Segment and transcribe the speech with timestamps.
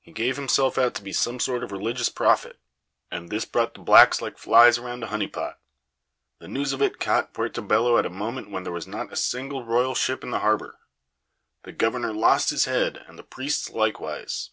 [0.00, 2.60] He gave himself out to be some sort of religious prophet,
[3.10, 5.58] and this brought the blacks like flies round a honey pot.
[6.38, 9.16] The news of it caught Puerto Bello at a moment when there was not a
[9.16, 10.78] single Royal ship in the harbour.
[11.64, 14.50] The Governor lost his head and the priests likewise.